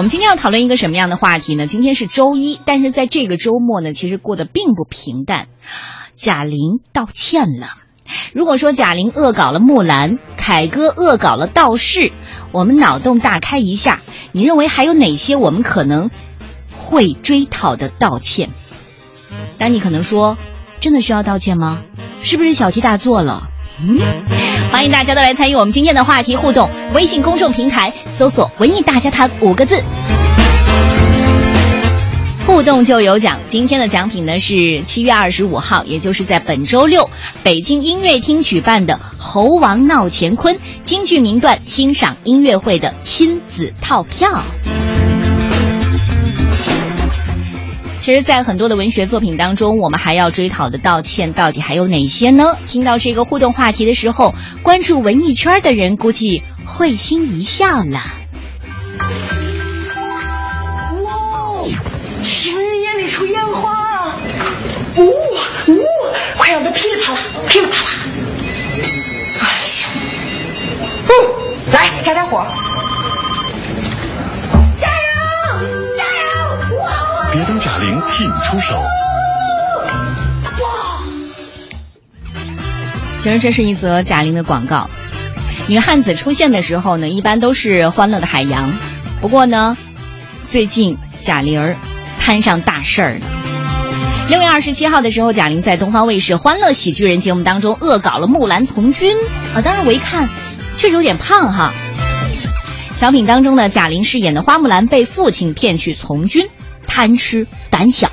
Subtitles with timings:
[0.00, 1.66] 我们今天要讨论一个什么样的话题呢？
[1.66, 5.48] 今天是周一，但是在这个周末呢，其实过得并不平淡。
[6.14, 7.66] 贾玲道歉了。
[8.32, 12.12] 如果说贾玲恶搞了木兰，凯歌恶搞了道士，
[12.50, 14.00] 我们脑洞大开一下，
[14.32, 16.08] 你认为还有哪些我们可能
[16.72, 18.54] 会追讨的道歉？
[19.58, 20.38] 但你可能说，
[20.80, 21.82] 真的需要道歉吗？
[22.22, 23.48] 是不是小题大做了？
[23.82, 23.98] 嗯，
[24.70, 29.82] 欢迎大家都来参与我们今天的话题互动，微信公众平台搜索“文艺大家谈”五个字。
[32.46, 37.08] 互动就有奖，今天的奖品呢是七月二十五号，也就是在本周六，
[37.42, 44.42] 北京音乐厅举办的《猴王闹乾坤》京剧名段欣赏音乐会的亲子套票。
[48.00, 52.56] 其实，在很多的文学作品当中，我们还要追讨的道歉到底还有哪些呢？
[52.66, 58.00] 听到这个互动话题的时候，关注文艺圈的人估计会心一笑了。
[61.04, 61.62] 哇
[62.22, 64.16] 情人眼里出烟花，
[64.96, 65.78] 呜呜，
[66.38, 67.88] 快让它噼里啪啦，噼里啪啦！
[69.38, 69.46] 哎
[69.82, 69.88] 呀，
[71.04, 71.12] 嗯，
[71.72, 72.46] 来加点火，
[77.80, 78.80] 玲替你出手。
[83.18, 84.88] 其实这是一则贾玲的广告。
[85.66, 88.72] 女汉子出现的时候呢，一般都是欢乐的海洋。
[89.20, 89.76] 不过呢，
[90.46, 91.76] 最近贾玲儿。
[92.22, 93.26] 摊上大事儿了。
[94.28, 99.16] 六月二十七号的时候，贾玲在东方卫视《欢乐喜剧人》节目当中恶搞了木兰从军
[99.54, 99.62] 啊。
[99.62, 100.28] 当然我一看，
[100.76, 101.72] 确实有点胖哈。
[102.94, 106.46] 小品当中呢，贾玲饰演的花木兰被父亲骗去从军，
[106.86, 108.10] 贪吃胆小，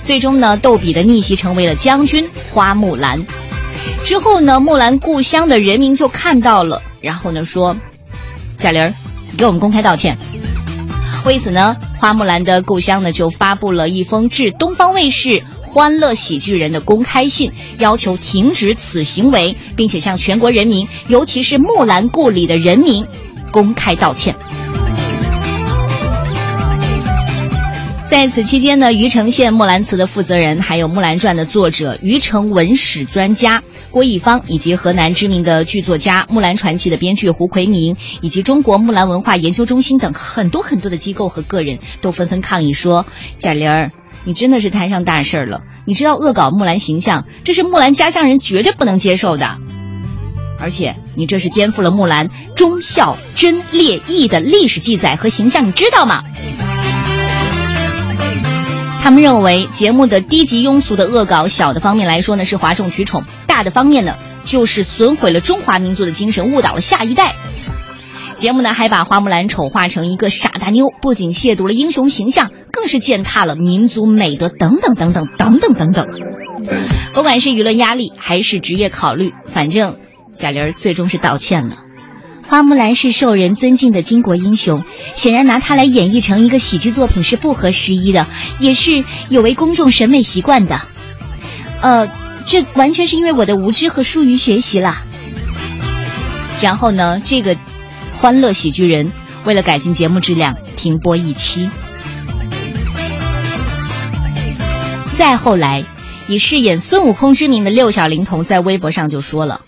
[0.00, 3.26] 最终呢，逗比的逆袭成为了将军花木兰。
[4.04, 7.76] 之后呢，木兰故乡的人民就看到了，然后呢说
[8.58, 8.94] ：“贾玲儿，
[9.36, 10.16] 给我们公开道歉。”
[11.24, 15.28] 为此呢，花木兰的故乡呢就发布了一封致东方卫视
[15.60, 23.04] 《欢乐喜剧人》的公开信，要求停止此行为，并且向全国人民，尤其是木兰故里的人民，
[23.50, 24.36] 公开道歉。
[28.10, 43.04] 在此期间呢，虞城县木兰祠的负责人，还有《木兰传》的作者、虞城文史专家郭义方，以及河南知名的剧作家《木兰传奇》的编剧胡奎明，以及中国木兰文化研究中心等很多很多的机构和个人，都纷纷抗议说
[43.38, 43.92] ：“贾玲儿，
[44.24, 45.60] 你真的是摊上大事儿了！
[45.84, 49.58] 你知道恶搞木兰形象，这是木兰家乡人绝对不能接受的，
[50.58, 56.24] 而且你这是颠覆了木兰忠孝贞烈义的历史记载和形象，你知道吗？”
[59.08, 67.34] 他们认为节目的低级庸俗的恶搞，小的方面来说呢是哗众取宠，大的方面呢就是损毁了中华民族的精神，误导了下一代。
[68.34, 76.06] 节目呢还把花木兰丑化成一个傻大妞，不仅亵渎了英雄形象，更是践踏了民族美德等等等等等等等等。
[77.14, 79.96] 不管是舆论压力还是职业考虑，反正
[80.34, 81.76] 贾玲最终是道歉了。
[82.48, 84.82] 花木兰是受人尊敬的巾帼英雄，
[85.12, 88.26] 显然拿她来演绎成一个喜剧作品是不合时宜的，
[88.58, 90.80] 也是有违公众审美习惯的。
[91.82, 92.08] 呃，
[92.46, 95.02] 这完全是因为我的无知和疏于学习啦。
[96.62, 97.54] 然后呢，这个
[98.14, 99.08] 《欢乐喜剧人》
[99.44, 101.68] 为了改进节目质量，停播一期。
[105.18, 105.84] 再后来，
[106.28, 109.60] 以饰演孙悟空之名的六小龄童在微博上就说了：“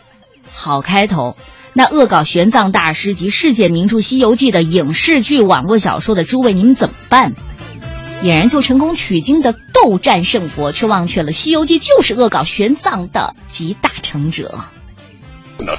[0.51, 1.37] 好开头。”
[1.81, 7.33] 那恶搞玄奘大师及世界名著《西游记》的影视剧、网络小说的诸位，你们怎么办？
[8.23, 14.63] 俨然就成功取经的斗战胜佛，却忘却了《西游记》就是恶搞玄奘的集大成者。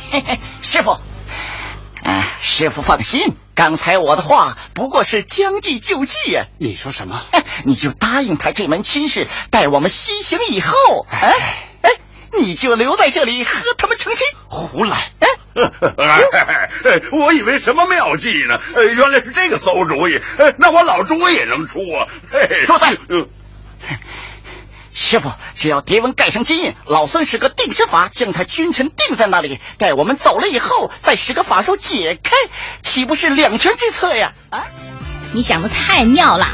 [0.10, 1.00] 嘿嘿，师傅，
[2.02, 6.48] 啊，师傅放心，刚才我的话不过是将计就计呀。
[6.58, 7.22] 你说什么？
[7.64, 11.06] 你就答应他这门亲事，待我们西行以后，
[12.40, 14.26] 你就留在这里和他们成亲。
[14.48, 15.12] 胡来！
[15.56, 17.02] 哎。
[17.12, 18.60] 我以为什么妙计呢？
[18.76, 20.20] 原来是这个馊主意。
[20.58, 22.08] 那我老朱也能出啊！
[22.66, 22.96] 说三。
[24.94, 29.60] 师傅，只要蝶纹盖上金印，老孙使个定身法，将他君臣定在那里。
[29.78, 32.36] 待我们走了以后，再使个法术解开，
[32.84, 34.34] 岂不是两全之策呀？
[34.50, 34.66] 啊！
[35.34, 36.48] 你想的太妙了。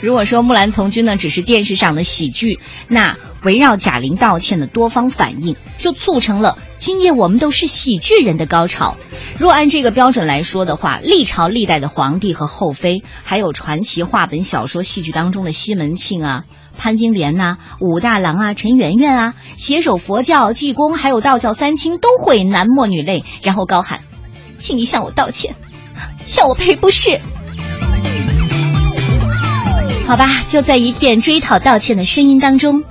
[0.00, 3.16] 如果说木兰从军呢，只是电视上的喜剧，那。
[3.42, 8.96] 围绕贾玲道歉的多方反应，就促成了今夜我们都是喜剧人的高潮。
[9.38, 16.44] 若按这个标准来说的话，历朝历代的皇帝和后妃，还有传奇话本、小说、戏剧当中的西门庆啊、
[16.76, 24.00] 潘金莲呐、武大郎啊、陈圆圆啊，携手佛教、济公，还有道教三清，都会男默女泪，然后高喊
[24.58, 25.54] ：“请你向我道歉，
[26.26, 27.20] 向我赔不是。”
[30.06, 32.84] 好吧，就在一片追讨道歉的声音当中，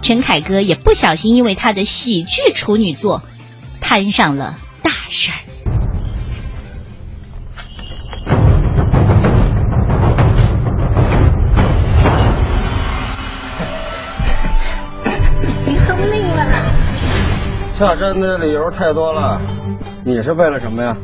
[0.00, 3.22] 陈凯歌也不小心因为他的喜剧处女作
[3.82, 5.36] 摊上了大事儿。
[15.66, 16.46] 你很累了。
[17.78, 19.38] 下山的理由太多了，
[20.04, 20.96] 你是为了什么呀？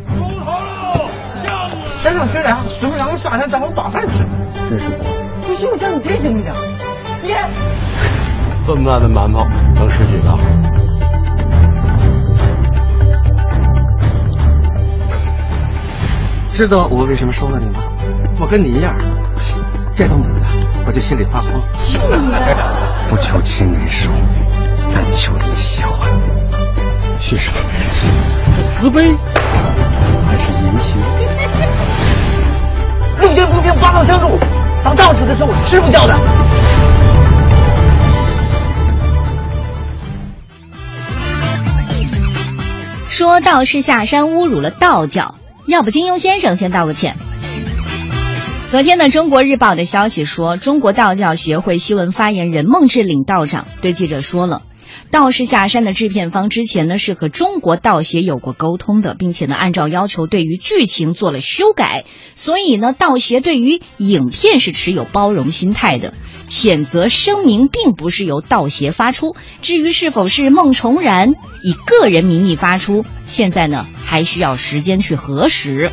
[2.02, 4.24] 先生学长，师傅让我下山找我把饭吃。
[4.70, 4.88] 这是
[5.60, 6.50] 不行，我叫你爹行不行？
[7.20, 7.36] 爹，
[8.66, 10.38] 这么大的馒头能吃几个？
[16.54, 17.80] 知道我为什么收了你吗？
[18.38, 18.96] 我跟你一样，
[19.90, 20.46] 见到母的
[20.86, 21.50] 我就心里发慌。
[23.10, 24.10] 不求亲人收，
[24.94, 26.10] 但求你喜欢。
[27.20, 28.10] 是什么人心？
[28.56, 29.14] 是慈悲，
[30.26, 30.96] 还是淫邪？
[33.20, 34.38] 路见不平拔刀相助，
[34.82, 36.18] 当道士的时候师傅教的。
[43.08, 45.34] 说道士下山侮辱了道教，
[45.66, 47.16] 要不金庸先生先道个歉。
[48.70, 54.62] 昨天的，《中国日报》的消息说，中国道教协会新闻发言人孟志岭道长对记者说了，
[55.10, 62.04] 道士下山的制片方之前呢是和中国道协有过沟通的，并且呢按照要求对于剧情做了修改，
[62.36, 66.14] 所以呢道协对于影片是持有包容心态的。
[66.46, 75.90] 谴责声明并不是由道协发出，至于是否是孟崇然以个人名义发出，现在呢还需要时间去核实。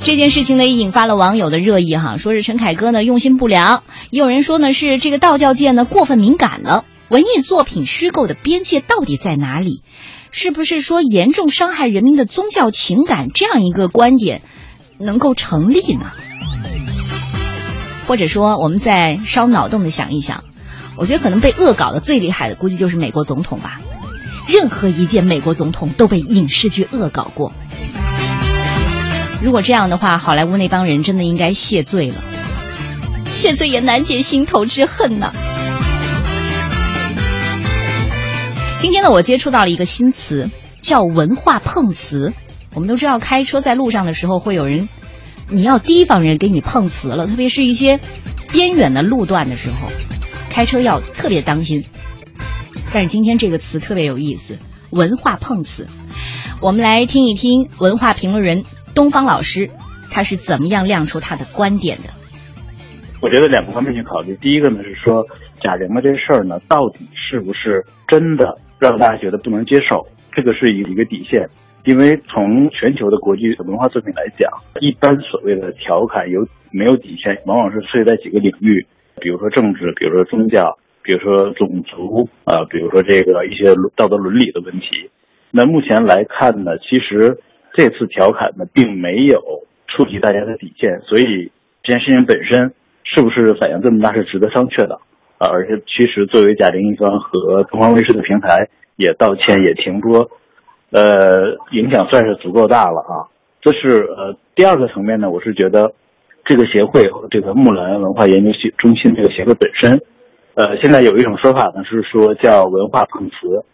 [0.00, 6.84] 这件事情呢，也引发了网友的热议哈，说是陈凯歌呢用心不良，也有人说呢是这个道教界呢过分敏感了。
[7.08, 9.82] 文艺作品虚构的边界到底在哪里？
[10.32, 14.42] 是不是说严重伤害人民的宗教情感这样一个观点
[14.98, 16.10] 能够成立呢？
[18.06, 20.44] 或者说，我们再烧脑洞的想一想，
[20.96, 23.80] 我觉得可能被恶搞的最厉害的，估计就是美国总统吧。
[24.48, 27.52] 任何一届美国总统都被影视剧恶搞过。
[29.42, 32.22] 如果这样的话，好莱坞那帮人真的应该谢罪了，
[33.30, 35.32] 谢罪也难解心头之恨呐。
[38.78, 40.50] 今天呢，我接触到了一个新词，
[40.82, 42.34] 叫文化碰瓷。
[42.74, 44.88] 我们都知道，开车在路上的时候会有人，
[45.50, 47.98] 你要提防人给你碰瓷了，特别是一些
[48.52, 49.88] 边远的路段的时候，
[50.50, 51.84] 开车要特别当心。
[52.92, 54.58] 但是今天这个词特别有意思，
[54.90, 55.88] 文化碰瓷。
[56.60, 58.62] 我们来听一听文化评论人
[58.94, 59.70] 东方老师，
[60.10, 62.10] 他是怎么样亮出他的观点的。
[63.22, 64.36] 我觉得两个方面去考虑。
[64.40, 65.24] 第一个呢是说
[65.60, 70.06] 贾玲的这事儿呢，到底是不是真的让大家觉得不能接受？
[70.32, 71.48] 这个是一一个底线。
[71.84, 74.50] 因为从全球的国际文化作品来讲，
[74.80, 78.84] 一般所谓的调侃有没有底线，往往是涉及在几个领域，
[79.20, 84.88] 比如说政治，比如说宗教，比如说种族，啊、比如说这个一些道德伦理的问题。
[85.52, 87.38] 那目前来看呢，其实
[87.74, 89.40] 这次调侃呢，并没有
[89.86, 91.52] 触及大家的底线，所以
[91.84, 92.72] 这件事情本身
[93.04, 94.98] 是不是反应这么大是值得商榷的
[95.38, 95.48] 啊。
[95.48, 100.30] 而且，其实作为贾玲一方和东方卫视的平台也道歉也停播，
[100.90, 103.28] 呃，影响算是足够大了啊。
[103.60, 105.92] 这是呃第二个层面呢，我是觉得
[106.44, 110.00] 这个协会这个木兰文化研究中心这个协会本身，
[110.54, 113.64] 呃，现在有一种说法呢是说叫文化碰瓷，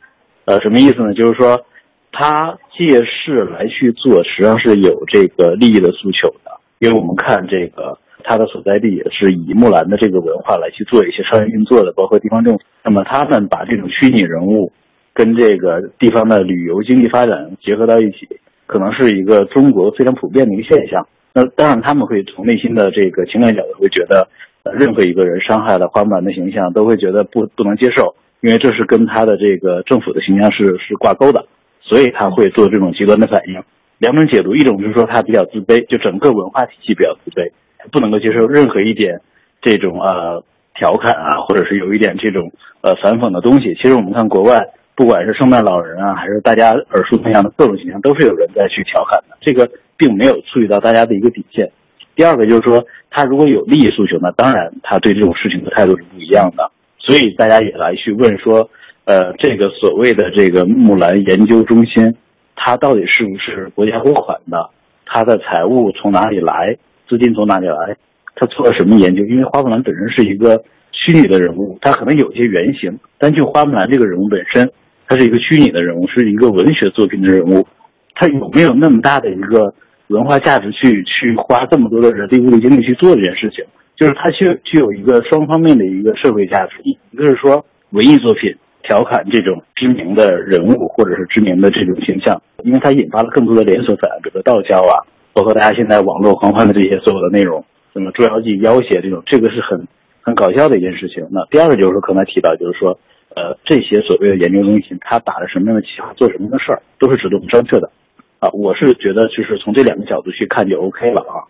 [0.46, 1.12] 呃，什么意思呢？
[1.14, 1.64] 就是说
[2.10, 6.50] 他借势来去做，实际上是有这个利益的诉求的。
[6.78, 12.60] 因为我们看这个他的所在地也是以木兰的这个文化来去做一些商业运作的，包括地方政府。
[12.84, 14.72] 那么他们把这种虚拟人物
[15.14, 18.28] 跟这个地方的旅游经济发展结合到一起，
[18.66, 21.06] 可能是一个中国非常普遍的一个现象。
[21.34, 24.28] 那当然他们会从内心的这个情感角度会觉得，
[24.74, 31.46] 任何一个人伤害了花木兰的形象，都会觉得不不能接受，因为这是跟他的这个政府的形象是是挂钩的，
[31.80, 33.62] 所以他会做这种极端的反应。
[33.98, 37.52] 两种解读，一种就是说他比较自卑，就整个文化体系比较自卑，
[37.90, 39.20] 不能够接受任何一点
[39.60, 43.74] 这种呃调侃啊，或者是有一点这种呃反讽的东西。
[43.74, 44.60] 其实我们看国外，
[44.94, 51.70] 不管是圣诞老人啊，还是大家耳熟能详的各种形象，都是有人在去调侃的，这个并没有触及到大家的一个底线。
[52.14, 56.70] 第二个就是说，他如果有利益诉求呢，当然他对这种事情的态度是不一样的。
[56.98, 58.68] 所以大家也来去问说，
[59.06, 62.14] 呃，这个所谓的这个木兰研究中心。
[62.54, 64.70] 它到底是不是国家拨款的？
[65.04, 66.76] 它的财务从哪里来？
[67.12, 67.94] 资金从哪里来？
[68.34, 69.22] 他做了什么研究？
[69.26, 74.70] 因为花木兰本身是一个虚拟的人物，他可能有一些原型，但就花木兰这个人物本身，
[75.06, 77.66] 它是一个虚拟的人物，是一个文学作品的人物，
[78.14, 79.74] 他有没有那么大的一个
[80.08, 83.62] 文化价值去去花这么多的人力物力精力去做这件事情？
[83.94, 99.86] 就是它具具有一个双方面的一个社会价值，一一个是说文艺作品调侃这种知名的人物或者是知名的这种形象，因为它引发了更多的连锁反应，比如说道教啊，包括大家现在网络狂欢的这些所有的内容，什么捉妖记、要挟这种，这个是很
[100.20, 101.26] 很搞笑的一件事情。
[101.30, 102.98] 那第二个就是说刚才提到，就是说
[103.34, 107.90] 呃这些所谓的研究中心，他打着什么样的旗号做什么样的事儿，都是值得我们商榷的。
[108.40, 111.46] 啊，我是觉得就是从这两个角度去看就 OK 了啊。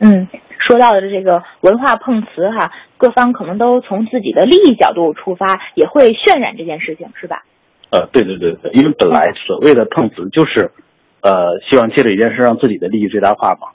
[0.00, 7.44] 嗯，说到的这个文化碰瓷哈，各方可能都从自己的利益角度出发，也会渲染这件事情，是吧？
[7.90, 10.70] 呃，对对对对，因为本来所谓的碰瓷就是，
[11.22, 13.68] 呃，希望借着一件事让自己的利益最大化嘛。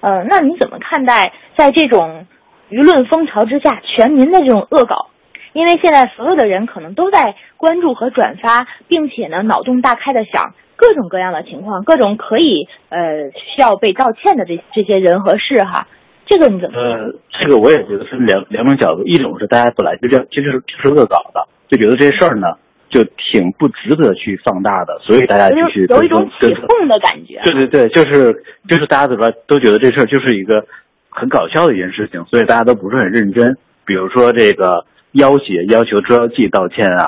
[0.00, 2.26] 呃，那你怎么看待在这种
[2.70, 5.08] 舆论风潮之下，全民的这种恶搞？
[5.52, 15.86] 因为现在所有的人可能都在关注和转发，并且呢，脑洞大开的想各种各样的情况，各种可以呃需要被道歉的这这些人和事哈。
[16.26, 16.78] 这个你怎么？
[16.78, 22.48] 呃，这个我也觉得是两两种角度，一种是大家本来就这样，其实是就是恶搞的，就觉得这事儿呢
[22.94, 27.40] 就挺不值得去放大的，所以大家就去有一种起跟哄的感觉。
[27.42, 28.32] 对对对，就是
[28.68, 30.64] 就是大家怎么都觉得这事儿就是一个
[31.10, 33.56] 很搞笑的一件事情，所以大家都不是很认真。
[33.84, 37.02] 比如说这个要挟要求捉妖记道歉啊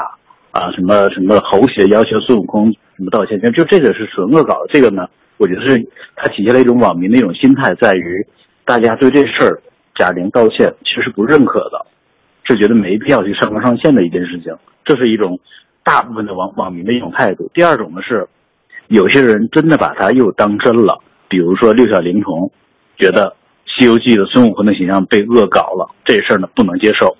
[0.51, 4.67] 啊什么什么猴邪要求孙悟空什么道歉，就就这个是纯恶搞的。
[4.73, 5.07] 这个呢，
[5.39, 8.27] 我觉得是它体现了一种网民的一种心态，在于
[8.65, 9.63] 大家对这事儿
[9.95, 11.87] 贾玲道歉其实是不认可的，
[12.43, 14.53] 是觉得没必要去上纲上线的一件事情。
[14.85, 15.41] 这是一种
[15.87, 17.49] 大部分的网网民的一种态度。
[17.55, 18.27] 第二种呢是。
[18.89, 22.53] 有些人真的把它又当真了，比如说六小龄童，
[22.97, 23.31] 觉得
[23.67, 27.17] 《西游记》的孙悟空的形象被恶搞了，这事儿呢不能接受。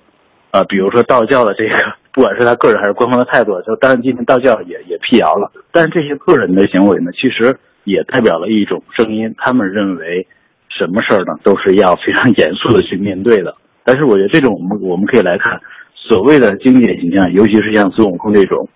[0.51, 1.75] 啊、比如说道教的这个，
[2.15, 10.25] 不管是他个人还是官方的态度，就当然今天道教也也辟谣了，但是这些个人的行为呢，其实也代表了一种声音，他们认为
[10.69, 13.53] 什么事儿呢都是要非常严肃的去面对的。
[13.83, 15.59] 但是我觉得这种我们我们可以来看，
[16.07, 18.69] 所谓的经典形象，尤其是像孙悟空这种。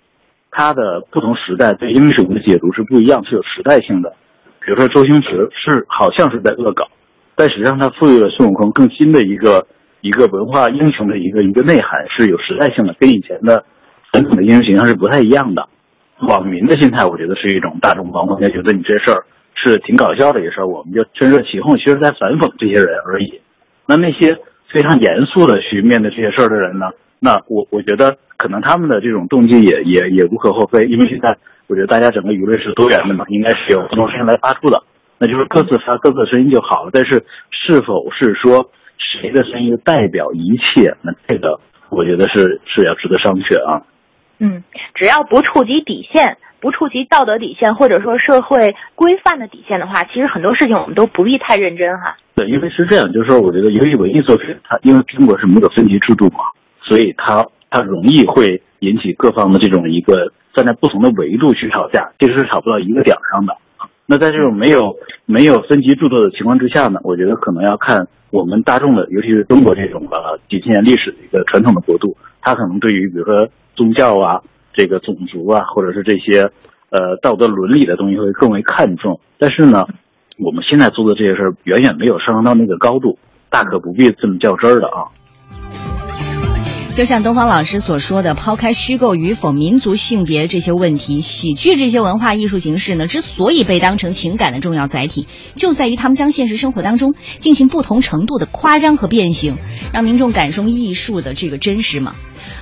[0.54, 4.14] 他的不同时代对英雄的解读是不一样，是有时代性的。
[4.60, 6.90] 比如说周星驰是好像是在恶搞，
[7.38, 9.66] 但实际上他赋予了孙悟空更新的一个
[10.02, 13.64] 一个文化英雄的一个一个内涵，是有时代性的，跟以前的
[14.12, 15.70] 传统的英雄形象是不太一样的。
[16.28, 19.24] 网民的心态，我觉得是一种大众网网民觉得你这事儿
[19.56, 23.40] 是挺搞笑的一事儿，我们就趁热起哄，其实在反讽这些人而已。
[23.88, 24.38] 那那些
[24.70, 26.88] 非常严肃的去面对这些事儿的人呢？
[27.24, 31.38] 那我我觉得可能他们的这种动机也也也无可厚非，因为现在
[31.68, 34.82] 我觉得大家整个舆论是多元的嘛，应该是有不同声音来发出的，
[35.20, 36.90] 那就是各自发各自的声音就好了。
[36.92, 40.98] 但是是否是说谁的声音代表一切？
[41.04, 41.60] 那这个
[41.90, 43.86] 我觉得是是要值得商榷啊。
[44.40, 44.64] 嗯，
[44.96, 52.18] 只要不触及底线，不触及道德底线，或者说社会规范的底线的话，其实很多事情我们都不必太认真哈。
[52.34, 56.40] 对，因为是这样，就是说，我觉得由于文艺作品，它因为中国是没有分级制度嘛。
[56.92, 63.56] 所以它它容易会引起各方的这种一个站在不同的维度去吵架，其实是吵不到一个点儿上的。
[64.06, 64.94] 那在这种没有
[65.26, 74.42] 没有分级制度的情况之下呢，我觉得可能要看我们大众的，尤其是中国这种呃几千年历史的一个传统的国度，它可能对于比如说宗教啊、
[74.74, 76.42] 这个种族啊，或者是这些
[76.90, 79.18] 呃道德伦理的东西会更为看重。
[79.40, 79.88] 但是呢，
[80.38, 83.18] 我们现在做的这些事儿远远没有上升到那个高度，
[83.50, 85.08] 大可不必这么较真儿的啊。
[86.94, 99.58] 就像东方老师所说的，抛开虚构与否、民族性别这些问题，喜剧这些文化艺术形式呢，之所以被当成情感的重要载体，就在于他们将现实生活当中进行不同程度的夸张和变形，
[99.94, 102.14] 让民众感受艺术的这个真实嘛。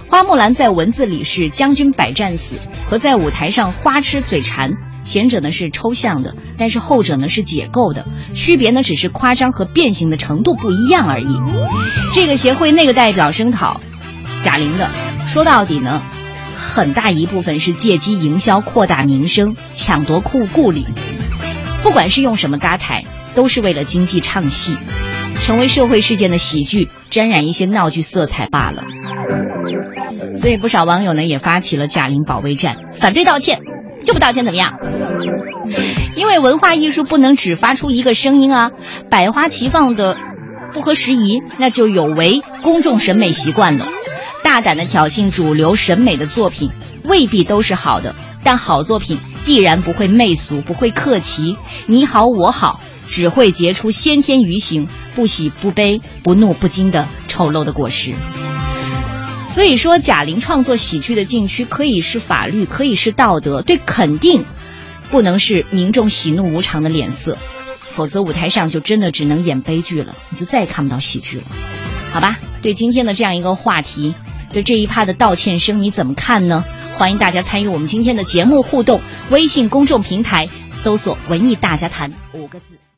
[0.07, 2.57] 花木兰在文字里是将军百战死，
[2.88, 8.05] 和在舞台上花痴嘴馋，前者呢是抽象的，但是后者呢是解构的，
[8.36, 11.36] 区别呢只是夸张和变形的程度不一样而已。
[12.13, 13.81] 这个协会那个代表声讨。
[14.41, 14.89] 贾玲的，
[15.27, 16.01] 说到底呢，
[16.55, 20.86] 很大一部分是借机营销、扩大名声、抢夺顾顾里。
[21.84, 23.03] 不管是用什么搭台，
[23.36, 24.77] 都是为了经济唱戏，
[25.41, 28.84] 成为社会事件的喜剧，沾染一些闹剧色彩罢了。
[30.34, 33.60] 所以不少网友呢也发起了贾玲保卫战，反对道歉，
[34.03, 34.74] 就不道歉怎么样？
[36.15, 38.72] 因为文化艺术不能只发出一个声音啊，
[39.10, 40.17] 百花齐放的
[40.74, 43.86] 不合时宜，那就有违公众审美习惯了。
[44.43, 46.72] 大胆的挑衅主流审美的作品
[47.03, 58.13] 未必都是好的，但好作品必然不会媚俗，不会客气，你好我好，只会结出先天愚形、不喜不悲、不怒不惊的丑陋的果实。
[59.48, 64.46] 所以说，贾玲创作喜剧的禁区可以是法律，可以是道德，对肯定
[65.10, 67.38] 不能是民众喜怒无常的脸色，
[67.89, 71.43] 否则舞台上就真的只能演悲剧了，你就再也看不到喜剧了。
[72.12, 74.13] 好吧，对今天的这样一个话题，
[74.51, 76.65] 对这一趴的道歉声你怎么看呢？
[76.97, 82.88] 欢迎大家参与我们今天的节目互动，微信公众平台搜索“文艺大家谈”五个字。